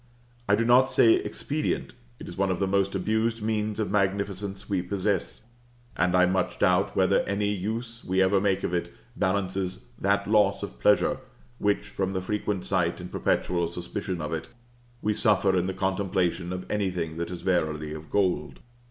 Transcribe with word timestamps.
I 0.49 0.55
do 0.55 0.65
not 0.65 0.89
say 0.89 1.13
expedient: 1.17 1.93
it 2.19 2.27
is 2.27 2.35
one 2.35 2.49
of 2.49 2.57
the 2.57 2.65
most 2.65 2.95
abused 2.95 3.43
means 3.43 3.79
of 3.79 3.91
magnificence 3.91 4.67
we 4.67 4.81
possess, 4.81 5.45
and 5.95 6.15
I 6.15 6.25
much 6.25 6.57
doubt 6.57 6.95
whether 6.95 7.19
any 7.25 7.53
use 7.53 8.03
we 8.03 8.19
ever 8.19 8.41
make 8.41 8.63
of 8.63 8.73
it, 8.73 8.91
balances 9.15 9.85
that 9.99 10.27
loss 10.27 10.63
of 10.63 10.79
pleasure, 10.79 11.19
which, 11.59 11.85
from 11.89 12.13
the 12.13 12.21
frequent 12.23 12.65
sight 12.65 12.99
and 12.99 13.11
perpetual 13.11 13.67
suspicion 13.67 14.21
of 14.21 14.33
it, 14.33 14.47
we 15.03 15.13
suffer 15.13 15.55
in 15.55 15.67
the 15.67 15.71
contemplation 15.75 16.51
of 16.51 16.65
anything 16.67 17.17
that 17.17 17.29
is 17.29 17.43
verily 17.43 17.93
of 17.93 18.09
gold. 18.09 18.57